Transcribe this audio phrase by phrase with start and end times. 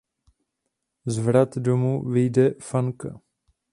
[1.05, 3.19] Z vrat domu vyjde Fanka.